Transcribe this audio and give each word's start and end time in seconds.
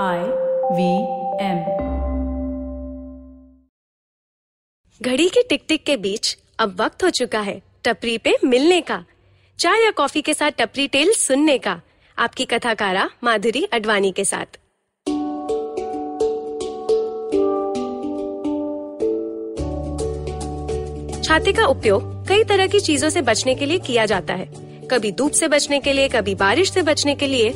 I 0.00 0.18
V 0.72 0.90
M 1.44 1.58
घड़ी 5.00 5.28
के 5.28 5.42
टिक 5.42 5.64
टिक 5.68 5.84
के 5.84 5.96
बीच 5.96 6.38
अब 6.58 6.80
वक्त 6.80 7.04
हो 7.04 7.10
चुका 7.10 7.40
है 7.40 7.62
टपरी 7.84 8.18
पे 8.18 8.36
मिलने 8.44 8.80
का। 8.80 9.04
चाय 9.58 9.84
या 9.84 9.90
कॉफ़ी 9.90 10.22
के 10.22 10.34
साथ 10.34 10.50
टपरी 10.50 10.86
टेल 10.88 11.12
सुनने 11.12 11.58
का। 11.58 11.80
आपकी 12.18 12.44
कथाकारा 12.44 13.08
माधुरी 13.24 13.64
अडवाणी 13.64 14.12
के 14.12 14.24
साथ। 14.24 14.58
छाते 21.24 21.52
का 21.52 21.66
उपयोग 21.66 22.28
कई 22.28 22.44
तरह 22.44 22.66
की 22.66 22.80
चीज़ों 22.80 23.10
से 23.10 23.22
बचने 23.22 23.54
के 23.54 23.66
लिए 23.66 23.78
किया 23.78 24.06
जाता 24.06 24.34
है। 24.34 24.48
कभी 24.88 25.12
धूप 25.12 25.32
से 25.32 25.48
बचने 25.48 25.80
के 25.80 25.92
लिए, 25.92 26.08
कभी 26.08 26.34
बारिश 26.34 26.72
से 26.72 26.82
बचने 26.82 27.14
के 27.14 27.26
लिए 27.26 27.54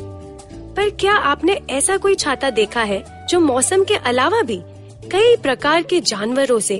पर 0.77 0.89
क्या 0.89 1.13
आपने 1.13 1.53
ऐसा 1.69 1.97
कोई 1.97 2.15
छाता 2.15 2.49
देखा 2.49 2.81
है 2.83 3.27
जो 3.27 3.39
मौसम 3.39 3.83
के 3.83 3.95
अलावा 3.95 4.41
भी 4.41 4.59
कई 5.11 5.35
प्रकार 5.35 5.83
के 5.83 6.01
जानवरों 6.01 6.59
से, 6.59 6.79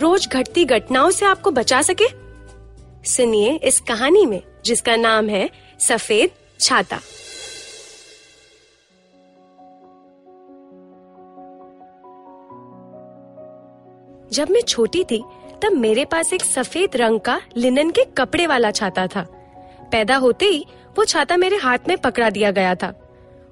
रोज 0.00 0.28
घटती 0.28 0.64
घटनाओं 0.64 1.10
से 1.10 1.26
आपको 1.26 1.50
बचा 1.50 1.82
सके? 1.82 2.08
सुनिए 3.04 3.54
इस 3.64 3.80
कहानी 3.80 4.26
में, 4.26 4.42
जिसका 4.64 4.96
नाम 4.96 5.28
है 5.28 5.50
सफ़ेद 5.78 6.30
छाता। 6.60 7.00
जब 14.32 14.50
मैं 14.50 14.60
छोटी 14.60 15.04
थी, 15.04 15.24
तब 15.62 15.72
मेरे 15.72 16.04
पास 16.04 16.32
एक 16.32 16.42
सफ़ेद 16.42 16.96
रंग 16.96 17.20
का 17.20 17.40
लिनन 17.56 17.90
के 17.90 18.04
कपड़े 18.04 18.46
वाला 18.46 18.70
छाता 18.70 19.06
था। 19.06 19.26
पैदा 19.92 20.16
होते 20.16 20.46
ही 20.46 20.64
वो 20.98 21.04
छाता 21.04 21.36
मेरे 21.36 21.56
हाथ 21.56 21.78
में 21.88 21.98
पकड़ा 21.98 22.30
दिया 22.30 22.50
गया 22.50 22.74
था। 22.74 22.94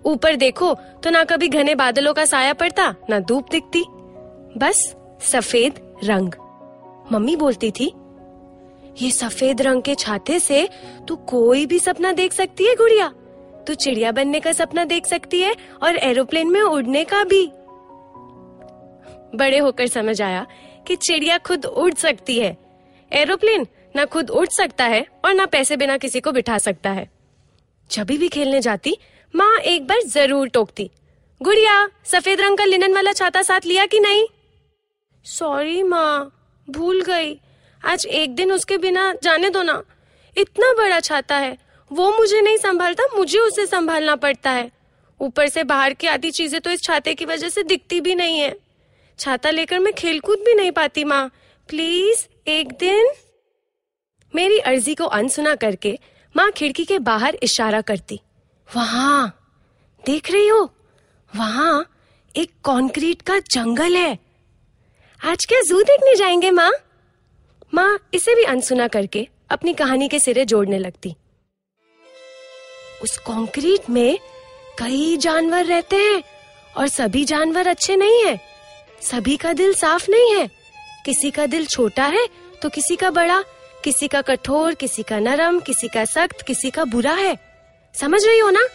ऊपर 0.07 0.37
देखो 0.37 0.73
तो 1.03 1.11
ना 1.11 1.23
कभी 1.25 1.49
घने 1.49 1.75
बादलों 1.75 2.15
का 2.15 2.25
साया 2.25 2.53
पड़ता, 2.53 2.95
ना 3.11 3.19
धूप 3.21 3.51
दिखती। 3.51 3.85
बस 4.59 4.95
सफ़ेद 5.23 5.81
रंग। 6.05 6.33
मम्मी 7.13 7.37
बोलती 7.37 7.71
थी, 7.71 7.93
ये 9.01 9.11
सफ़ेद 9.11 9.63
रंग 9.63 9.83
के 9.83 9.95
छाते 9.95 10.39
से 10.41 10.69
तू 11.09 11.17
कोई 11.29 11.67
भी 11.67 11.79
सपना 11.79 12.13
देख 12.13 12.33
सकती 12.33 12.65
है, 12.65 12.75
गुड़िया? 12.75 13.09
तू 13.67 13.75
चिड़िया 13.75 14.13
बनने 14.13 14.41
का 14.41 14.53
सपना 14.53 14.85
देख 14.85 15.07
सकती 15.07 15.41
है 15.41 15.55
और 15.83 15.97
एरोप्लेन 15.97 16.51
में 16.51 16.61
उड़ने 16.61 17.05
का 17.05 17.23
भी। 17.25 17.47
बड़े 19.35 19.59
होकर 19.59 19.87
समझ 19.87 20.21
आया 20.23 20.47
कि 20.87 20.97
चिड़िया 20.97 21.39
खुद 21.39 21.67
उड़ 21.67 21.93
सकती 21.95 22.39
है। 22.39 22.57
एरोप्लेन 23.11 23.67
ना 23.97 24.05
खुद 24.05 24.31
उड़ 24.31 24.47
सकता 24.49 24.85
है 24.85 25.05
और 25.25 25.35
ना 25.35 25.47
पैसे 25.47 25.77
बिना 25.77 25.97
किसी 25.97 26.21
को 26.21 26.33
बिठा 26.33 26.59
सकता 26.59 26.91
है। 26.91 27.09
जब 27.91 28.07
भी 28.07 28.29
खेलने 28.29 28.61
जाती 28.61 28.97
माँ 29.35 29.57
एक 29.59 29.87
बार 29.87 30.03
ज़रूर 30.03 30.49
टोकती। 30.49 30.91
गुड़िया, 31.41 31.89
सफ़ेद 32.05 32.41
रंग 32.41 32.59
का 32.59 32.65
लिनन 32.65 32.95
वाला 32.95 33.13
छाता 33.13 33.43
साथ 33.43 33.67
लिया 33.67 33.87
कि 33.87 34.01
नहीं? 34.01 34.27
सॉरी 35.27 35.83
माँ, 35.83 36.33
भूल 36.69 37.03
गई। 37.03 37.39
आज 37.83 38.07
एक 38.07 38.35
दिन 38.35 38.53
उसके 38.53 38.79
बिना 38.79 39.13
जाने 39.23 39.51
दो 39.51 39.63
ना। 39.63 39.83
इतना 40.37 40.73
बड़ा 40.73 41.01
छाता 41.01 41.37
है। 41.37 41.57
वो 41.91 42.11
मुझे 42.11 42.41
नहीं 42.41 42.57
संभालता, 42.57 43.05
मुझे 43.17 43.39
उसे 43.39 43.67
संभालना 43.67 44.17
पड़ता 44.17 44.51
है। 44.51 44.71
ऊपर 45.21 45.49
से 45.49 45.65
बाहर 45.65 45.93
की 45.93 46.07
आधी 46.07 46.31
चीज़ें 46.31 46.61
तो 46.61 46.71
इस 46.71 46.83
छाते 46.83 47.15
की 47.15 47.25
वजह 47.25 47.49
से 47.49 47.63
दिखती 47.63 48.01
भी 48.01 48.15
नहीं 48.15 48.39
है। 48.41 48.57
छाता 49.19 49.51
लेकर 49.51 49.79
मैं 49.79 49.93
खेलकूद 49.93 50.39
भी 50.39 50.55
नहीं 50.55 50.71
पाती, 50.71 51.05
माँ। 51.05 51.29
प्लीज़ 51.69 52.27
एक 52.49 52.73
दिन। 52.73 53.11
मेरी 54.35 54.59
अर्जी 54.59 54.95
को 54.95 55.05
अनसुना 55.05 55.55
करके 55.55 55.99
माँ 56.35 56.51
खिड़की 56.51 56.85
के 56.85 56.99
बाहर 56.99 57.39
इशारा 57.43 57.81
करती। 57.81 58.21
वहाँ, 58.75 59.51
देख 60.07 60.31
रही 60.31 60.49
हो? 60.49 60.75
वहाँ 61.37 61.91
एक 62.37 62.51
कंक्रीट 62.51 63.23
का 63.23 63.39
जंगल 63.39 63.97
है। 63.97 64.19
आज 65.25 65.45
क्या 65.45 65.61
जू 65.61 65.83
देखने 65.83 66.17
जाएँगे, 66.17 66.51
माँ? 66.51 66.73
माँ, 67.75 67.99
इसे 68.15 68.35
भी 68.35 68.43
अनसुना 68.43 68.89
करके, 68.89 69.29
अपनी 69.51 69.75
कहानी 69.75 70.09
के 70.09 70.19
सिरे 70.19 70.45
जोड़ने 70.45 70.79
लगती। 70.79 71.15
उस 73.03 73.17
कंक्रीट 73.19 73.91
में 73.91 74.19
कई 74.79 75.17
जानवर 75.17 75.65
रहते 75.65 75.97
हैं, 75.97 76.23
और 76.77 76.89
सभी 76.89 77.25
जानवर 77.25 77.67
अच्छे 77.67 77.97
नहीं 77.97 78.25
हैं। 78.25 78.41
सभी 79.03 79.37
का 79.37 79.53
दिल 79.53 79.75
साफ़ 79.75 80.11
नहीं 80.11 80.35
है। 80.35 80.51
किसी 81.05 81.31
का 81.31 81.47
दिल 81.47 81.67
छोटा 81.67 82.05
है 82.05 82.27
तो 82.63 82.69
किसी 82.69 82.97
का 82.97 83.11
बड़ा, 83.11 83.43
किसी 83.85 84.09
का 84.09 84.23
कठोर, 84.23 84.75
किसी 84.75 85.03
का 85.03 85.19
नरम, 85.19 85.61
किसी 85.61 85.89
का 85.89 86.05
सख्त, 86.05 86.43
किसी 86.43 86.71
का 86.71 86.85
बुरा 86.85 87.13
है। 87.13 87.46
समझ 88.01 88.27
रही 88.27 88.39
हो 88.39 88.51
ना? 88.51 88.67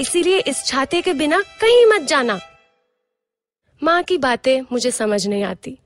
इसीलिए 0.00 0.38
इस 0.38 0.64
छाते 0.64 1.02
के 1.02 1.12
बिना 1.12 1.40
कहीं 1.40 1.86
मत 1.86 2.00
जाना। 2.00 2.40
माँ 3.82 4.02
की 4.02 4.18
बातें 4.18 4.60
मुझे 4.72 4.90
समझ 4.90 5.26
नहीं 5.26 5.44
आती। 5.44 5.78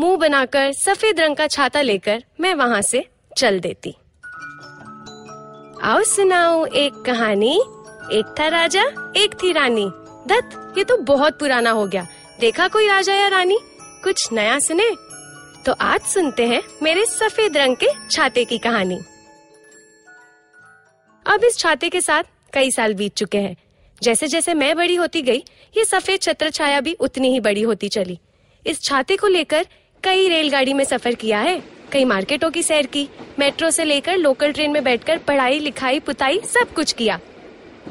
मुँह 0.00 0.16
बनाकर 0.16 0.72
सफ़ेद 0.72 1.20
रंग 1.20 1.36
का 1.36 1.46
छाता 1.46 1.80
लेकर 1.80 2.24
मैं 2.40 2.54
वहाँ 2.54 2.82
से 2.82 3.08
चल 3.36 3.60
देती। 3.60 3.94
आओ 5.82 6.02
सुनाओ 6.02 6.66
एक 6.66 6.92
कहानी। 6.94 7.62
एक 8.12 8.34
था 8.40 8.48
राजा, 8.48 9.12
एक 9.16 9.42
थी 9.42 9.52
रानी। 9.52 9.90
दत्त, 10.26 10.78
ये 10.78 10.84
तो 10.84 10.96
बहुत 10.96 11.38
पुराना 11.38 11.70
हो 11.70 11.86
गया। 11.86 12.06
देखा 12.40 12.68
कोई 12.68 12.86
राजा 12.88 13.14
या 13.14 13.28
रानी? 13.28 13.58
कुछ 14.04 14.32
नया 14.32 14.58
सुने? 14.58 14.90
तो 15.66 15.72
आज 15.72 16.00
सुनते 16.00 16.46
हैं 16.46 16.62
मेरे 16.82 17.06
सफ़ेद 17.06 17.56
रंग 17.56 17.76
के 17.76 17.86
छाते 18.10 18.44
की 18.44 18.58
कहानी। 18.58 19.00
अब 21.26 21.44
इस 21.44 21.56
छाते 21.58 21.88
के 21.88 22.00
साथ 22.00 22.22
कई 22.52 22.70
साल 22.70 22.94
बीत 22.94 23.14
चुके 23.16 23.38
हैं। 23.38 23.56
जैसे 24.02 24.26
जैसे 24.26 24.54
मैं 24.54 24.74
बड़ी 24.76 24.94
होती 24.94 25.20
गई, 25.22 25.42
ये 25.74 25.84
सफ़ेद 25.84 26.20
छत्र 26.20 26.50
छाया 26.50 26.80
भी 26.80 26.92
उतनी 26.94 27.30
ही 27.32 27.38
बड़ी 27.40 27.62
होती 27.62 27.88
चली। 27.88 28.18
इस 28.66 28.82
छाते 28.82 29.16
को 29.16 29.26
लेकर 29.26 29.66
कई 30.02 30.28
रेलगाड़ी 30.28 30.72
में 30.72 30.84
सफ़र 30.84 31.14
किया 31.14 31.38
है, 31.40 31.62
कई 31.92 32.04
मार्केटों 32.04 32.50
की 32.50 32.62
सैर 32.62 32.86
की, 32.86 33.08
मेट्रो 33.38 33.70
से 33.70 33.84
लेकर 33.84 34.16
लोकल 34.16 34.52
ट्रेन 34.52 34.70
में 34.70 34.82
बैठकर 34.84 35.18
पढ़ाई, 35.18 35.58
लिखाई, 35.58 36.00
पुताई, 36.00 36.40
सब 36.44 36.74
कुछ 36.74 36.92
किया। 36.92 37.18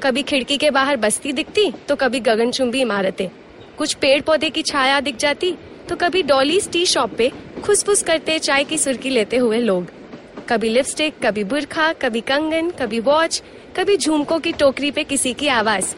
कभी 0.03 0.23
खिड़की 0.23 0.57
के 0.57 0.69
बाहर 0.71 0.97
बस्ती 0.97 1.33
दिखती 1.33 1.71
तो 1.87 1.95
कभी 1.95 2.19
गगनचुंबी 2.19 2.81
इमारतें। 2.81 3.27
कुछ 3.77 3.93
पेड़ 3.95 4.21
पौधे 4.21 4.49
की 4.49 4.61
छाया 4.63 4.99
दिख 4.99 5.15
जाती 5.17 5.53
तो 5.89 5.95
कभी 5.95 6.23
डॉलीज 6.23 6.69
टी 6.71 6.85
शॉप 6.85 7.15
पे 7.17 7.31
खुसफुस 7.63 8.03
करते 8.03 8.37
चाय 8.39 8.63
की 8.63 8.77
सुर्खी 8.77 9.09
लेते 9.09 9.37
हुए 9.37 9.59
लोग। 9.59 9.91
कभी 10.53 10.69
लिपस्टिक 10.69 11.13
कभी 11.23 11.43
बुरखा, 11.43 11.93
कभी 11.93 12.21
कंगन, 12.21 12.69
कभी 12.71 12.99
वॉच 12.99 13.41
कभी 13.77 13.95
झुमकों 13.97 14.39
की 14.39 14.51
टोकरी 14.51 14.91
पे 14.91 15.03
किसी 15.03 15.33
की 15.33 15.47
आवाज़। 15.47 15.95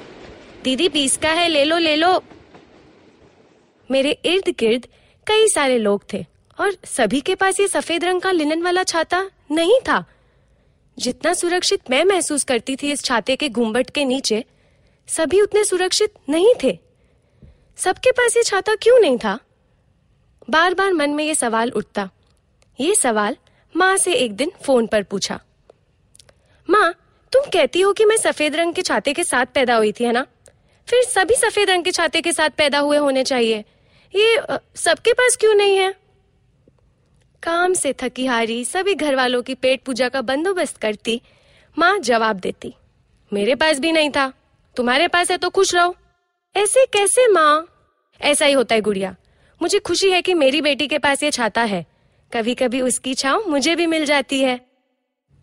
दीदी 0.64 0.88
बीस 0.90 1.18
का 1.18 1.30
है, 1.30 1.48
ले 1.48 1.64
लो 1.64 1.78
ले 1.78 1.96
लो। 1.96 2.24
मेरे 3.92 4.12
इर्द 4.26 4.50
गिर्द 4.60 4.88
कई 5.28 5.48
सारे 5.48 5.78
लोग 5.78 6.04
थे 6.14 6.26
और 6.60 6.78
सभी 6.86 7.22
के 7.22 7.36
पास 7.36 7.60
ये 7.60 7.68
सफ़ेद 7.68 8.04
रंग 8.04 8.22
का 8.22 8.32
लिनन 8.32 8.62
वाला 8.64 8.84
छाता 8.84 9.30
नहीं 9.52 9.80
था। 9.80 10.04
जितना 10.98 11.34
सुरक्षित 11.34 11.92
मैं 11.92 12.04
महसूस 12.06 12.44
करती 12.44 12.76
थी 12.76 12.92
इस 12.92 13.04
छाते 13.04 13.36
के 13.36 13.50
घूंबट 13.50 13.90
के 13.90 14.06
नीचे, 14.06 14.44
सभी 15.08 15.42
उतने 15.42 15.64
सुरक्षित 15.64 16.14
नहीं 16.30 16.54
थे। 16.64 16.78
सबके 17.78 18.12
पास 18.12 18.38
ये 18.38 18.44
छाता 18.44 18.76
क्यों 18.76 19.00
नहीं 19.00 19.18
था? 19.18 19.40
बार 20.50 20.74
बार 20.74 20.94
मन 20.94 21.10
में 21.10 21.26
ये 21.26 21.36
सवाल 21.36 21.72
उठता। 21.72 22.10
ये 22.80 22.96
सवाल 22.96 23.36
माँ 23.76 23.96
से 23.98 24.14
एक 24.14 24.36
दिन 24.36 24.52
फ़ोन 24.64 24.88
पर 24.88 25.04
पूछा, 25.04 25.40
माँ, 26.70 26.94
तुम 27.34 27.50
कहती 27.54 27.82
हो 27.82 27.92
कि 27.94 28.06
मैं 28.06 28.18
सफ़ेद 28.18 28.56
रंग 28.56 28.74
के 28.74 28.82
छाते 28.82 29.14
के 29.14 29.24
साथ 29.24 29.46
पैदा 29.46 29.76
हुई 29.76 29.92
थी, 29.92 30.04
है 30.04 30.12
ना? 30.12 30.26
फिर 30.88 31.04
सभी 31.04 31.36
सफ़ेद 31.36 31.70
रंग 31.70 31.84
के 31.84 31.92
छाते 31.92 32.22
के 32.22 32.32
साथ 32.34 32.50
पैदा 32.50 32.80
हुए 32.80 32.98
होने 32.98 33.24
चाहिए। 33.24 33.64
ये 34.14 34.40
सबके 34.76 35.14
पास 35.14 35.36
क्यों 35.36 35.54
नहीं 35.54 35.78
है? 35.78 35.94
काम 37.44 37.74
से 37.74 37.94
थकी 37.94 38.26
हारी 38.26 38.64
सभी 38.66 38.94
घर 38.94 39.16
वालों 39.16 39.42
की 39.44 39.56
पेट 39.56 39.84
पूजा 39.84 40.10
का 40.10 40.22
बंदोबस्त 40.22 40.78
करती, 40.78 41.22
माँ 41.78 41.98
जवाब 42.00 42.40
देती, 42.40 42.74
मेरे 43.32 43.56
पास 43.56 43.80
भी 43.80 43.92
नहीं 43.92 44.10
था, 44.10 44.32
तुम्हारे 44.76 45.08
पास 45.08 45.32
है 45.32 45.38
तो 45.38 45.50
खुश 45.50 45.74
रहो। 45.76 45.96
ऐसे 46.56 46.86
कैसे, 46.86 47.28
माँ? 47.28 47.68
ऐसा 48.20 48.46
ही 48.46 48.54
होता 48.54 48.76
है, 48.76 48.82
गुड़िया। 48.82 49.16
मुझे 49.62 49.80
खुशी 49.80 50.12
है 50.12 50.22
कि 50.22 50.34
मेरी 50.34 50.62
बेटी 50.62 50.88
के 50.88 50.98
पास 50.98 51.24
ये 51.24 51.32
छाता 51.32 51.62
है। 51.64 51.86
कभी 52.32 52.54
कभी 52.56 52.82
उसकी 52.82 53.14
छाव 53.14 53.44
मुझे 53.48 53.76
भी 53.76 53.86
मिल 53.88 54.06
जाती 54.06 54.42
है। 54.42 54.60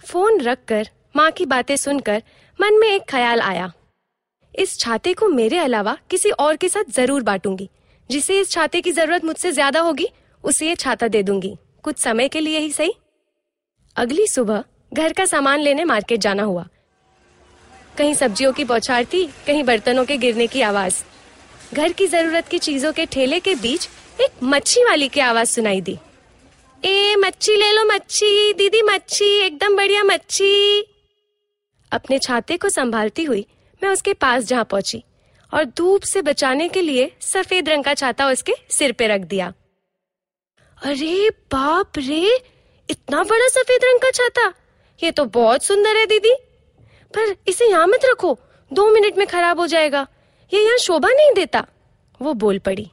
फ़ोन 0.03 0.41
रखकर, 0.41 0.89
माँ 1.17 1.31
की 1.31 1.47
बातें 1.47 1.77
सुनकर, 1.77 2.23
मन 2.59 2.75
में 2.75 2.89
एक 2.89 3.03
ख्याल 3.09 3.41
आया। 3.41 3.73
इस 4.55 4.79
छाते 4.79 5.15
को 5.15 5.29
मेरे 5.29 5.59
अलावा 5.59 5.97
किसी 6.11 6.31
और 6.31 6.57
के 6.57 6.69
साथ 6.69 6.91
ज़रूर 6.91 7.23
बांटूँगी। 7.23 7.69
जिसे 8.11 8.39
इस 8.41 8.51
छाते 8.51 8.81
की 8.81 8.93
ज़रूरत 8.93 9.25
मुझसे 9.25 9.53
ज़्यादा 9.53 9.81
होगी, 9.81 10.09
उसे 10.45 10.69
ये 10.69 10.75
छाता 10.75 11.09
दे 11.09 11.23
दूँगी। 11.23 11.57
कुछ 11.83 11.99
समय 11.99 12.29
के 12.29 12.41
लिए 12.41 12.59
ही 12.59 12.71
सही। 12.73 12.93
अगली 13.97 14.27
सुबह 14.27 14.65
घर 14.93 15.13
का 15.13 15.25
सामान 15.25 15.61
लेने 15.61 15.85
मार्केट 15.85 16.21
जाना 16.21 16.43
हुआ। 16.43 16.67
कहीं 17.99 18.15
सब्जियों 18.15 18.53
की 18.53 18.65
बौछार 18.65 19.05
थी, 19.05 19.27
कहीं 19.47 19.65
बर्तनों 19.65 20.05
के 20.05 20.17
गिरने 20.17 20.47
की 20.47 20.63
आवाज़। 20.63 21.03
घर 21.75 21.93
की 21.93 22.07
ज़रूरत 22.07 22.49
की 22.49 22.59
चीज़ों 22.59 22.93
के 22.93 23.07
ठेले 23.07 23.41
के 23.41 23.55
बीच 23.55 23.89
एक 24.21 24.43
मच्छी 24.43 24.85
वाली 24.85 25.09
की 25.09 25.21
आवाज़ 25.21 25.49
सुनाई 25.49 25.81
दी। 25.81 25.99
ए, 26.85 27.17
मच्छी 27.17 27.57
ले 27.57 27.73
लो 27.73 27.85
मच्छी, 27.85 28.53
दीदी 28.53 28.83
मच्छी, 28.83 29.39
एकदम 29.39 29.77
बढ़िया 29.77 30.03
मच्छी। 30.05 30.81
अपने 31.93 32.19
छाते 32.19 32.57
को 32.57 32.69
संभालती 32.69 33.25
हुई 33.25 33.47
मैं 33.83 33.91
उसके 33.91 34.13
पास 34.15 34.45
जहाँ 34.45 34.65
पहुँची 34.65 35.03
और 35.53 35.65
धूप 35.65 36.03
से 36.03 36.23
बचाने 36.23 36.69
के 36.69 36.83
लिए 36.83 37.11
सफ़ेद 37.21 37.69
रंग 37.69 37.85
का 37.85 37.95
छाता 37.95 38.29
उसके 38.29 38.53
सिर 38.71 38.93
पे 38.93 39.07
रख 39.07 39.21
दिया। 39.21 39.53
अरे 40.79 41.31
बाप 41.31 41.99
रे, 41.99 42.37
इतना 42.89 43.23
बड़ा 43.23 43.49
सफ़ेद 43.49 43.85
रंग 43.85 44.01
का 44.01 44.11
छाता। 44.11 44.53
ये 45.01 45.11
तो 45.11 45.25
बहुत 45.25 45.63
सुंदर 45.63 45.97
है 45.97 46.07
दीदी। 46.07 46.35
पर 47.15 47.35
इसे 47.49 47.71
यहाँ 47.71 47.87
मत 47.87 48.05
रखो, 48.05 48.39
दो 48.71 48.91
मिनट 48.91 49.19
में 49.19 49.27
खराब 49.27 49.61
हो 49.61 49.67
जाएगा। 49.67 50.07
ये 50.53 50.65
यहाँ 50.65 50.79
शोभा 50.79 51.09
नहीं 51.09 51.33
देता। 51.35 51.67
वो 52.21 52.33
बोल 52.35 52.59
पड़ी। 52.59 52.91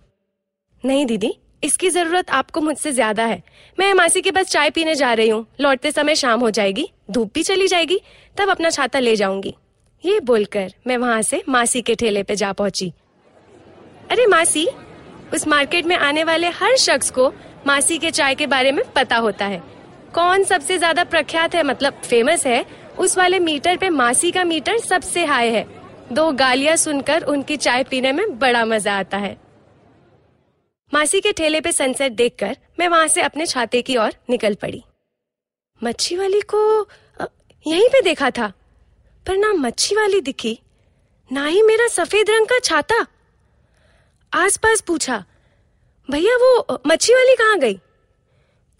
नहीं 0.83 1.05
दीदी 1.05 1.37
इसकी 1.63 1.89
ज़रूरत 1.89 2.29
आपको 2.29 2.61
मुझसे 2.61 2.91
ज़्यादा 2.91 3.23
है। 3.25 3.41
मैं 3.77 3.93
मासी 3.93 4.21
के 4.21 4.31
पास 4.31 4.47
चाय 4.47 4.69
पीने 4.69 4.95
जा 4.95 5.13
रही 5.13 5.29
हूँ। 5.29 5.45
लौटते 5.61 5.91
समय 5.91 6.15
शाम 6.15 6.39
हो 6.39 6.49
जाएगी। 6.49 6.87
धूप 7.11 7.31
भी 7.33 7.43
चली 7.43 7.67
जाएगी। 7.67 7.99
तब 8.37 8.49
अपना 8.49 8.69
छाता 8.69 8.99
ले 8.99 9.15
जाऊँगी। 9.15 9.53
ये 10.03 10.19
बोलकर 10.19 10.73
मैं 10.87 10.97
वहाँ 10.97 11.21
से 11.21 11.41
मासी 11.49 11.81
के 11.81 11.95
ठेले 11.95 12.23
पे 12.23 12.35
जा 12.35 12.51
पहुँची। 12.53 12.91
अरे 14.11 14.25
मासी, 14.25 14.67
उस 15.33 15.47
मार्केट 15.47 15.85
में 15.85 15.95
आने 15.95 16.23
वाले 16.23 16.49
हर 16.49 16.75
शख्स 16.77 17.11
को 17.11 17.27
मासी 17.67 17.97
के 17.97 18.11
चाय 18.11 18.35
के 18.35 18.47
बारे 18.47 18.71
में 18.71 18.83
पता 18.95 19.17
होता 19.17 19.45
है। 19.45 19.61
कौन 20.13 20.43
सबसे 20.43 20.77
ज़्यादा 20.77 21.03
प्रख्यात 21.03 21.55
है 21.55 21.63
मतलब 21.63 22.01
फ़ेमस 22.05 22.45
है, 22.45 22.65
उस 22.99 23.17
वाले 23.17 23.39
मीटर 23.39 23.77
पे 23.77 23.89
मासी 23.89 24.31
का 24.31 24.43
मीटर 24.43 24.77
सबसे 24.79 25.25
हाई 25.25 25.49
है। 25.49 25.65
दो 26.13 26.31
गालियाँ 26.31 26.75
सुनकर 26.75 27.23
उनकी 27.23 27.57
चाय 27.57 27.83
पीने 27.83 28.11
में 28.11 28.37
बड़ा 28.39 28.63
मज़ा 28.65 28.97
आता 28.99 29.17
है। 29.17 29.35
मासी 30.93 31.19
के 31.21 31.31
ठेले 31.31 31.61
पे 31.61 31.71
सनसेट 31.71 32.11
देखकर 32.11 32.55
मैं 32.79 32.87
वहाँ 32.87 33.07
से 33.07 33.21
अपने 33.21 33.45
छाते 33.45 33.81
की 33.81 33.97
ओर 33.97 34.13
निकल 34.29 34.55
पड़ी। 34.55 34.83
मच्छी 35.81 36.15
वाली 36.15 36.41
को 36.53 36.61
यहीं 37.65 37.89
पे 37.89 38.01
देखा 38.01 38.29
था 38.31 38.47
पर 39.25 39.37
ना 39.37 39.51
मच्छी 39.53 39.95
वाली 39.95 40.21
दिखी 40.21 40.57
ना 41.31 41.45
ही 41.45 41.61
मेरा 41.63 41.87
सफ़ेद 41.87 42.29
रंग 42.29 42.47
का 42.47 42.59
छाता। 42.59 43.05
आसपास 44.33 44.81
पूछा 44.81 45.23
भैया 46.09 46.35
वो 46.37 46.79
मच्छी 46.87 47.13
वाली 47.13 47.35
कहाँ 47.35 47.59
गई? 47.59 47.79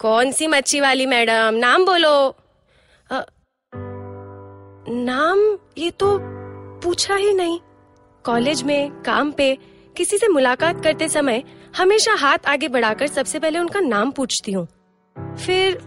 कौन 0.00 0.32
सी 0.32 0.46
मच्छी 0.46 0.80
वाली 0.80 1.06
मैडम? 1.06 1.54
नाम 1.54 1.84
बोलो। 1.86 2.36
आ, 3.10 3.22
नाम 4.88 5.58
ये 5.78 5.90
तो 5.92 6.16
पूछा 6.82 7.14
ही 7.14 7.32
नहीं। 7.34 7.58
कॉलेज 8.24 8.62
में 8.62 9.02
काम 9.02 9.32
पे 9.32 9.56
किसी 9.96 10.18
से 10.18 10.28
मुलाकात 10.28 10.82
करते 10.84 11.08
समय 11.08 11.42
हमेशा 11.74 12.14
हाथ 12.14 12.46
आगे 12.48 12.68
बढ़ाकर 12.68 13.06
सबसे 13.06 13.38
पहले 13.38 13.58
उनका 13.58 13.80
नाम 13.80 14.10
पूछती 14.10 14.52
हूँ। 14.52 14.66
फिर 15.36 15.78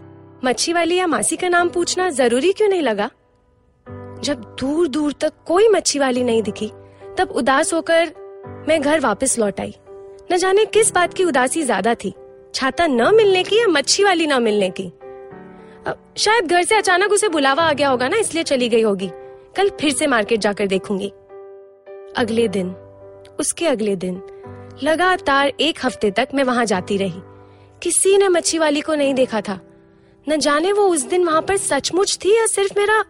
मच्छी 0.44 0.72
वाली 0.72 0.96
या 0.96 1.06
मासी 1.06 1.36
का 1.36 1.48
नाम 1.48 1.68
पूछना 1.68 2.08
ज़रूरी 2.10 2.52
क्यों 2.52 2.68
नहीं 2.68 2.82
लगा? 2.82 3.10
जब 4.22 4.44
दूर 4.60 4.88
दूर 4.88 5.12
तक 5.12 5.32
कोई 5.46 5.68
मच्छी 5.68 5.98
वाली 5.98 6.24
नहीं 6.24 6.42
दिखी, 6.42 6.70
तब 7.18 7.30
उदास 7.32 7.72
होकर 7.74 8.12
मैं 8.68 8.80
घर 8.80 9.00
वापस 9.00 9.38
लौट 9.38 9.60
आई। 9.60 9.74
न 10.32 10.36
जाने 10.36 10.64
किस 10.66 10.92
बात 10.92 11.14
की 11.14 11.24
उदासी 11.24 11.62
ज़्यादा 11.62 11.94
थी, 11.94 12.14
छाता 12.54 12.86
न 12.86 13.14
मिलने 13.14 13.42
की 13.42 13.58
या 13.58 13.66
मच्छी 13.68 14.04
वाली 14.04 14.26
न 14.26 14.42
मिलने 14.42 14.70
की। 14.70 14.92
शायद 16.18 16.46
घर 16.46 16.62
से 16.62 16.74
अचानक 16.74 17.12
उसे 17.12 17.28
बुलावा 17.28 17.62
आ 17.62 17.72
गया 17.72 17.88
होगा 17.88 18.08
ना, 18.08 18.16
इसलिए 18.16 18.44
चली 18.44 18.68
गई 18.68 18.82
होगी। 18.82 19.10
कल 19.56 19.70
फिर 19.80 19.92
से 19.92 20.06
मार्केट 20.06 20.40
जाकर 20.40 20.66
देखूँगी। 20.66 21.08
अगले 22.16 22.46
दिन, 22.48 22.74
उसके 23.40 23.66
अगले 23.66 23.96
दिन 23.96 24.22
लगातार 24.82 25.52
एक 25.60 25.78
हफ़्ते 25.84 26.10
तक 26.10 26.28
मैं 26.34 26.44
वहाँ 26.44 26.64
जाती 26.64 26.96
रही। 26.96 27.20
किसी 27.82 28.16
ने 28.18 28.28
मच्छी 28.28 28.58
वाली 28.58 28.80
को 28.80 28.94
नहीं 28.94 29.14
देखा 29.14 29.40
था। 29.40 29.60
न 30.28 30.36
जाने 30.36 30.72
वो 30.72 30.86
उस 30.88 31.02
दिन 31.02 31.24
वहाँ 31.24 31.42
पर 31.42 31.56
सचमुच 31.56 32.18
थी 32.24 32.36
या 32.36 32.46
सिर्फ़ 32.46 32.78
मेरा 32.78 33.00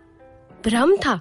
भ्रम 0.64 0.96
था। 0.96 1.20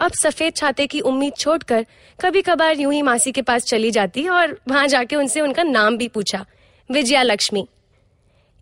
अब 0.00 0.12
सफ़ेद 0.12 0.54
छाते 0.56 0.86
की 0.86 1.00
उम्मीद 1.00 1.32
छोड़कर 1.34 1.86
कभी 2.20 2.42
कभार 2.42 2.80
यूँ 2.80 2.92
ही 2.92 3.02
मासी 3.02 3.32
के 3.32 3.42
पास 3.42 3.64
चली 3.64 3.90
जाती 3.90 4.28
और 4.28 4.60
वहाँ 4.68 4.86
जाके 4.86 5.16
उनसे 5.16 5.40
उनका 5.40 5.62
नाम 5.62 5.96
भी 5.96 6.08
पूछा, 6.08 6.44
विजया 6.90 7.22
लक्ष्मी। 7.22 7.66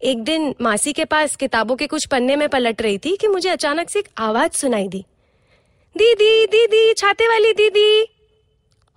एक 0.03 0.23
दिन 0.25 0.55
मासी 0.61 0.93
के 0.93 1.05
पास 1.05 1.37
किताबों 1.37 1.77
के 1.77 1.87
कुछ 1.87 2.07
पन्ने 2.07 2.37
में 2.37 2.49
पलट 2.49 2.83
रही 2.83 2.99
थी 2.99 3.17
कि 3.17 3.29
मुझे 3.29 3.49
अचानक 3.49 3.91
से 3.91 3.99
एक 3.99 4.09
आवाज़ 4.19 4.53
सुनाई 4.53 4.89
दी। 4.89 5.05
दीदी 5.97 6.47
दीदी, 6.47 6.93
छाते 6.93 7.29
वाली 7.29 7.53
दीदी 7.53 8.09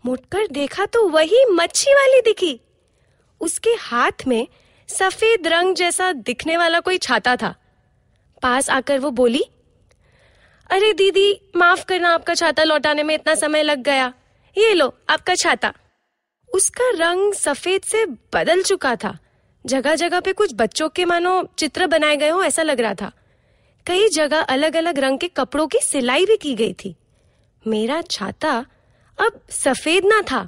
मुड़कर 0.07 0.47
देखा 0.47 0.85
तो 0.85 1.07
वही 1.09 1.45
मच्छी 1.45 1.93
वाली 1.93 2.21
दिखी। 2.21 2.59
उसके 3.41 3.69
हाथ 3.69 4.27
में 4.27 4.47
सफ़ेद 4.89 5.47
रंग 5.47 5.75
जैसा 5.75 6.11
दिखने 6.11 6.57
वाला 6.57 6.79
कोई 6.79 6.97
छाता 6.97 7.35
था। 7.35 7.53
पास 8.41 8.69
आकर 8.69 8.99
वो 8.99 9.11
बोली, 9.11 9.43
अरे 10.69 10.93
दीदी, 10.93 11.51
माफ़ 11.55 11.85
करना, 11.85 12.09
आपका 12.09 12.33
छाता 12.33 12.63
लौटाने 12.63 13.03
में 13.03 13.13
इतना 13.15 13.35
समय 13.35 13.63
लग 13.63 13.81
गया। 13.81 14.13
ये 14.55 14.73
लो, 14.73 14.93
आपका 15.09 15.35
छाता। 15.35 15.73
उसका 16.49 16.89
रंग 16.89 17.33
सफ़ेद 17.33 17.81
से 17.81 18.05
बदल 18.05 18.63
चुका 18.63 18.95
था। 18.95 19.17
जगह 19.65 19.95
जगह 19.95 20.19
पे 20.19 20.33
कुछ 20.33 20.53
बच्चों 20.53 20.89
के 20.89 21.05
मानो 21.05 21.43
चित्र 21.57 21.87
बनाए 21.87 22.17
गए 22.17 22.29
हो, 22.29 22.43
ऐसा 22.43 22.63
लग 22.63 22.79
रहा 22.79 22.93
था। 22.93 23.11
कई 23.85 24.07
जगह 24.09 24.41
अलग 24.41 24.75
अलग 24.75 24.99
रंग 24.99 25.19
के 25.19 25.27
कपड़ों 25.27 25.67
की 25.67 25.79
सिलाई 25.79 26.25
भी 26.25 26.37
की 26.37 26.55
गई 26.55 26.73
थी। 26.73 26.95
मेरा 27.67 28.01
छाता 28.01 28.65
अब 29.17 29.39
सफ़ेद 29.49 30.05
ना 30.05 30.21
था। 30.21 30.47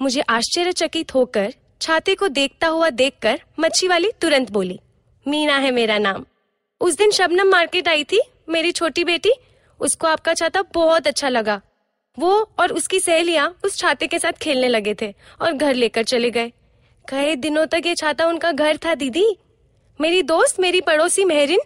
मुझे 0.00 0.20
आश्चर्यचकित 0.20 1.14
होकर, 1.14 1.52
छाते 1.80 2.14
को 2.14 2.28
देखता 2.28 2.66
हुआ 2.66 2.88
देखकर, 2.90 3.40
मच्छी 3.60 3.88
वाली 3.88 4.10
तुरंत 4.20 4.50
बोली, 4.50 4.78
मीना 5.26 5.56
है 5.56 5.70
मेरा 5.70 5.98
नाम। 5.98 6.24
उस 6.80 6.96
दिन 6.96 7.10
शबनम 7.10 7.48
मार्केट 7.48 7.88
आई 7.88 8.04
थी, 8.04 8.20
मेरी 8.48 8.72
छोटी 8.72 9.04
बेटी। 9.04 9.32
उसको 9.80 10.06
आपका 10.06 10.34
छाता 10.34 10.62
बहुत 10.74 11.06
अच्छा 11.06 11.28
लगा। 11.28 11.60
वो 12.18 12.32
और 12.58 12.72
उसकी 12.72 13.00
सहेलियाँ 13.00 13.48
उस 13.64 13.76
छाते 13.78 14.06
के 14.06 14.18
साथ 14.18 14.32
खेलने 14.32 14.68
लगे 14.68 14.94
थे 14.94 15.12
और 15.40 15.52
घर 15.52 15.74
लेकर 15.74 16.02
चले 16.04 16.30
गए। 16.30 16.52
कई 17.04 17.34
दिनों 17.36 17.66
तक 17.66 17.86
ये 17.86 17.94
छाता 17.94 18.26
उनका 18.26 18.52
घर 18.52 18.76
था, 18.76 18.94
दीदी। 18.94 19.36
मेरी 20.00 20.22
दोस्त, 20.22 20.60
मेरी 20.60 20.80
पड़ोसी 20.80 21.24
मेहरिन, 21.24 21.60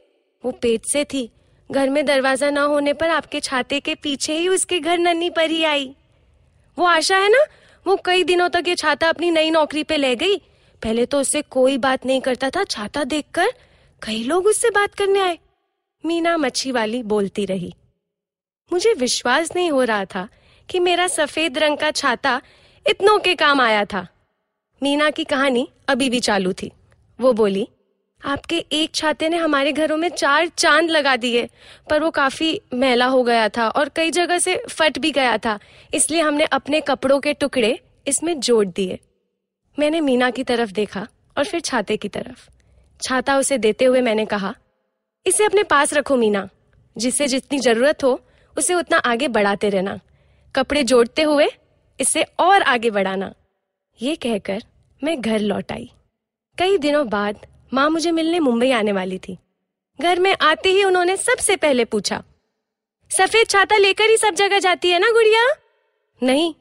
वो 0.44 0.50
पेट 0.52 0.87
से 0.87 1.05
थी। 1.05 1.31
घर 1.70 1.90
में 1.90 2.05
दरवाज़ा 2.06 2.50
ना 2.50 2.62
होने 2.62 2.93
पर 2.93 3.11
आपके 3.11 3.40
छाते 3.40 3.81
के 3.81 3.94
पीछे 3.94 4.37
ही 4.37 4.49
उसके 4.49 4.78
घर 4.81 4.99
नन्ही 4.99 5.31
परी 5.31 5.62
आई। 5.64 5.94
वो 6.78 6.84
आशा 6.84 7.17
है 7.17 7.28
ना? 7.28 7.44
वो 7.87 7.96
कई 8.05 8.25
दिनों 8.25 8.49
तक 8.49 8.64
ये 8.69 8.75
छाता 8.75 9.08
अपनी 9.08 9.31
नई 9.31 9.50
नौकरी 9.50 9.82
पे 9.82 9.96
ले 9.96 10.17
गई। 10.17 10.37
पहले 10.82 11.06
तो 11.06 11.20
उससे 11.20 11.43
कोई 11.43 11.78
बात 11.78 12.06
नहीं 12.06 12.20
करता 12.20 12.50
था 12.50 12.64
छाता 12.64 13.05
देखकर। 13.05 13.49
कई 14.02 14.22
लोग 14.25 14.46
उससे 14.46 14.70
बात 14.70 14.94
करने 14.94 15.20
आए। 15.20 15.38
मीना 16.05 16.37
मच्छी 16.37 16.72
वाली 16.72 17.02
बोलती 17.02 17.44
रही। 17.46 17.75
मुझे 18.72 18.93
विश्वास 18.93 19.50
नहीं 19.56 19.70
हो 19.70 19.84
रहा 19.84 20.05
था 20.05 20.28
कि 20.69 20.81
मेरा 20.81 21.06
सफ़ेद 21.06 21.58
रंग 21.58 21.78
का 21.78 21.90
छाता 21.90 22.40
इतनों 22.87 23.19
के 23.19 23.34
काम 23.34 23.61
आया 23.61 23.84
था। 23.84 24.06
मीना 24.83 25.11
की 25.11 25.25
कहानी 25.25 25.68
अभी 25.88 26.11
भी 26.11 26.21
चालू 26.21 26.52
थी। 26.52 26.71
वो 27.21 27.33
बोली 27.33 27.68
आपके 28.23 28.57
एक 28.73 28.95
छाते 28.95 29.29
ने 29.29 29.37
हमारे 29.37 29.73
घरों 29.73 29.97
में 29.97 30.09
चार 30.09 30.49
चाँद 30.49 30.91
लगा 30.91 31.15
दिए, 31.17 31.49
पर 31.91 32.03
वो 32.03 32.11
काफ़ी 32.11 32.61
मैला 32.75 33.07
हो 33.07 33.23
गया 33.23 33.49
था 33.49 33.69
और 33.69 33.89
कई 33.89 34.11
जगह 34.11 34.39
से 34.39 34.57
फट 34.71 34.99
भी 34.99 35.11
गया 35.11 35.37
था, 35.39 35.59
इसलिए 35.95 36.21
हमने 36.21 36.45
अपने 36.45 36.81
कपड़ों 36.81 37.19
के 37.21 37.33
टुकड़े 37.35 37.79
इसमें 38.07 38.39
जोड़ 38.41 38.67
दिए। 38.67 38.99
मैंने 39.79 40.00
मीना 40.00 40.31
की 40.31 40.45
तरफ़ 40.45 40.73
देखा 40.73 41.07
और 41.37 41.45
फिर 41.45 41.61
छाते 41.61 41.97
की 41.97 42.09
तरफ़। 42.09 42.49
छाता 43.00 43.37
उसे 43.39 43.59
देते 43.59 43.85
हुए 43.85 44.00
मैंने 44.00 44.27
कहा, 44.27 44.55
इसे 45.27 45.45
अपने 45.45 45.62
पास 45.62 45.95
रखो 45.95 46.17
मीना 46.17 46.49
जिससे 46.97 47.27
जितनी 47.29 47.59
ज़रूरत 47.59 48.05
हो, 48.05 48.21
उसे 48.57 48.75
उतना 48.75 48.99
आगे 48.99 49.29
बढ़ाते 49.29 49.69
रहना। 49.69 49.99
कपड़े 50.55 50.83
जोड़ते 50.83 51.23
हुए 51.23 51.49
इसे 51.99 52.23
और 52.39 52.62
आगे 52.62 52.91
बढ़ाना। 52.91 53.33
ये 53.99 54.15
कहकर 54.17 54.62
मैं 55.03 55.21
घर 55.21 55.39
लौट 55.39 55.73
आई। 55.73 55.91
कई 56.59 56.79
दिनों 56.79 57.09
बाद 57.09 57.47
माँ 57.73 57.89
मुझे 57.91 58.11
मिलने 58.11 58.39
मुंबई 58.41 58.71
आने 58.71 58.93
वाली 58.93 59.19
थी। 59.19 59.39
घर 59.99 60.19
में 60.19 60.37
आते 60.41 60.69
ही 60.69 60.85
उन्होंने 60.85 61.17
सबसे 61.17 61.57
पहले 61.57 61.85
पूछा, 61.85 62.23
सफ़ेद 63.11 63.47
छाता 63.47 63.77
लेकर 63.77 64.11
ही 64.11 64.17
सब 64.17 64.35
जगह 64.35 64.59
जाती 64.59 64.91
है 64.91 64.99
ना 64.99 65.11
गुड़िया? 65.11 65.47
नहीं। 66.23 66.55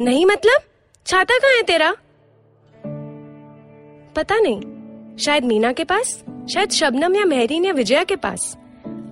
नहीं 0.00 0.26
मतलब? 0.26 0.60
छाता 1.06 1.38
कहाँ 1.38 1.56
है 1.56 1.62
तेरा? 1.62 1.94
पता 4.16 4.38
नहीं। 4.38 5.16
शायद 5.16 5.44
मीना 5.44 5.72
के 5.72 5.84
पास, 5.84 6.12
शायद 6.54 6.70
शबनम 6.70 7.16
या 7.16 7.24
मेहरीन 7.24 7.64
या 7.64 7.72
विजया 7.72 8.04
के 8.04 8.16
पास। 8.16 8.56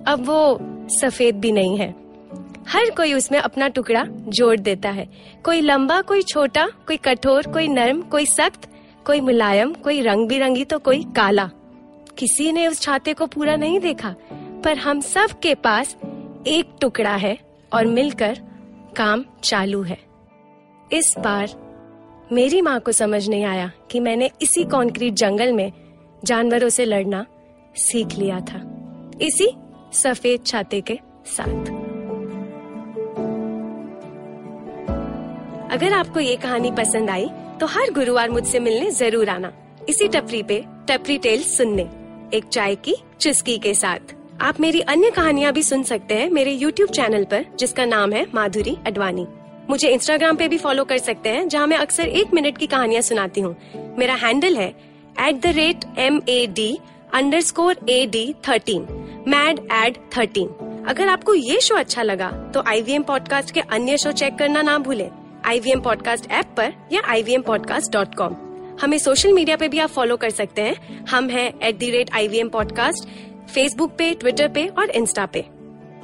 अब 0.07 0.23
वो 0.25 0.57
सफ़ेद 0.91 1.35
भी 1.35 1.51
नहीं 1.51 1.77
है। 1.77 1.89
हर 2.67 2.89
कोई 2.89 3.13
उसमें 3.13 3.39
अपना 3.39 3.67
टुकड़ा 3.67 4.03
जोड़ 4.29 4.57
देता 4.59 4.89
है। 4.89 5.07
कोई 5.43 5.61
लंबा, 5.61 6.01
कोई 6.01 6.21
छोटा, 6.21 6.67
कोई 6.87 6.97
कठोर, 6.97 7.47
कोई 7.47 7.67
नरम, 7.67 8.01
कोई 8.01 8.25
सख्त 8.25 8.69
कोई 9.05 9.19
मुलायम, 9.21 9.73
कोई 9.73 10.01
रंग 10.01 10.27
बिरंगी 10.27 10.63
तो 10.65 10.79
कोई 10.79 11.03
काला। 11.15 11.49
किसी 12.17 12.51
ने 12.51 12.67
उस 12.67 12.81
छाते 12.81 13.13
को 13.13 13.25
पूरा 13.27 13.55
नहीं 13.55 13.79
देखा, 13.79 14.15
पर 14.63 14.77
हम 14.77 15.01
सब 15.01 15.39
के 15.39 15.53
पास 15.55 15.95
एक 16.47 16.75
टुकड़ा 16.81 17.15
है 17.15 17.37
और 17.73 17.85
मिलकर 17.85 18.39
काम 18.97 19.25
चालू 19.43 19.81
है। 19.81 19.97
इस 20.91 21.13
बार 21.19 21.49
मेरी 22.31 22.61
माँ 22.61 22.79
को 22.79 22.91
समझ 22.91 23.27
नहीं 23.29 23.43
आया 23.43 23.71
कि 23.91 23.99
मैंने 23.99 24.29
इसी 24.41 24.63
कंक्रीट 24.63 25.13
जंगल 25.13 25.53
में 25.53 25.71
जानवरों 26.23 26.69
से 26.69 26.85
लड़ना 26.85 27.25
सीख 27.75 28.17
लिया 28.17 28.39
था। 28.41 28.61
इसी 29.21 29.49
सफ़ेद 29.93 30.45
छाते 30.45 30.81
के 30.81 30.99
साथ। 31.27 31.73
अगर 35.71 35.93
आपको 35.93 36.19
ये 36.19 36.35
कहानी 36.35 36.71
पसंद 36.71 37.09
आई 37.09 37.29
तो 37.59 37.65
हर 37.65 37.91
गुरुवार 37.93 38.29
मुझसे 38.29 38.59
मिलने 38.59 38.89
ज़रूर 38.91 39.29
आना। 39.29 39.51
इसी 39.89 40.07
टपरी 40.07 40.41
पे, 40.43 40.63
टपरी 40.89 41.17
टेल 41.17 41.43
सुनने। 41.43 41.87
एक 42.33 42.45
चाय 42.45 42.75
की, 42.75 42.95
चुस्की 43.21 43.57
के 43.57 43.73
साथ। 43.73 44.13
आप 44.41 44.59
मेरी 44.59 44.79
अन्य 44.81 45.09
कहानियाँ 45.11 45.51
भी 45.53 45.63
सुन 45.63 45.83
सकते 45.83 46.13
हैं 46.13 46.29
मेरे 46.29 46.57
YouTube 46.57 46.91
चैनल 46.91 47.23
पर, 47.23 47.45
जिसका 47.59 47.85
नाम 47.85 48.13
है 48.13 48.25
माधुरी 48.35 48.75
अडवाणी। 48.87 49.25
मुझे 49.69 49.89
इंस्टाग्राम 49.89 50.35
पे 50.35 50.47
भी 50.47 50.57
फॉलो 50.57 50.83
कर 50.83 50.97
सकते 50.97 51.29
हैं, 51.29 51.47
जहाँ 51.49 51.67
मैं 51.67 51.77
अक्सर 51.77 52.07
एक 52.07 52.33
मिनट 52.33 52.57
की 52.57 52.67
कहानियाँ 52.67 53.01
सुनाती 53.01 53.41
हूँ। 53.41 53.55
मेरा 53.99 54.13
हैंडल 54.15 54.57
है 54.57 54.69
at 55.21 55.41
the 55.41 55.55
rate 55.55 55.85
M 55.97 56.21
A 56.29 56.45
D 56.47 56.77
underscore 57.41 57.77
A 57.89 58.05
D 58.05 58.33
thirteen 58.47 58.87
mad 59.27 59.59
ad 59.73 59.97
thirteen 60.17 60.83
अगर 60.89 61.07
आपको 61.07 61.33
ये 61.33 61.59
शो 61.61 61.75
अच्छा 61.75 62.03
लगा 62.03 62.29
तो 62.53 62.63
आई 62.67 62.81
वी 62.81 62.93
एम 62.93 63.03
पॉडकास्ट 63.03 63.51
के 63.51 63.59
अन्य 63.59 63.97
शो 63.97 64.11
चेक 64.11 64.35
करना 64.35 64.61
ना 64.61 64.77
भूलें। 64.79 65.09
आई 65.45 65.59
वी 65.59 65.75
पॉडकास्ट 65.75 66.31
ऐप 66.31 66.45
पर 66.57 66.73
या 66.91 67.01
आई 67.05 67.37
पॉडकास्ट 67.37 67.91
डॉट 67.91 68.15
कॉम 68.15 68.33
हमें 68.81 68.97
सोशल 68.97 69.33
मीडिया 69.33 69.57
पे 69.57 69.67
भी 69.67 69.79
आप 69.79 69.89
फॉलो 69.89 70.17
कर 70.17 70.29
सकते 70.29 70.61
हैं। 70.61 71.05
हम 71.05 71.29
हैं 71.29 71.59
at 71.59 71.75
the 71.75 71.91
rate 71.91 72.09
I 72.13 72.43
podcast 72.43 73.09
Facebook 73.49 73.91
पे 73.97 74.13
ट्विटर 74.13 74.47
पे 74.47 74.67
और 74.67 74.89
इंस्टा 74.89 75.25
पे। 75.25 75.41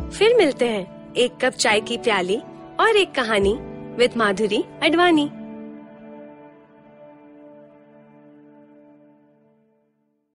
फिर 0.10 0.36
मिलते 0.38 0.66
हैं 0.66 1.14
एक 1.14 1.32
कप 1.46 1.54
चाय 1.54 1.82
की 1.82 1.98
प्याली 1.98 2.38
और 2.80 2.98
एक 2.98 3.12
कहानी 3.12 3.58
विद 3.98 4.12
माधुरी 4.18 4.64
अडवाणी 4.84 5.30